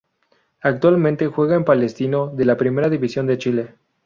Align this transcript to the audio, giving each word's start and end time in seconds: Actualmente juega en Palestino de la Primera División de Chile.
Actualmente 0.63 1.27
juega 1.27 1.55
en 1.55 1.63
Palestino 1.63 2.25
de 2.25 2.45
la 2.45 2.57
Primera 2.57 2.89
División 2.89 3.27
de 3.27 3.37
Chile. 3.37 3.75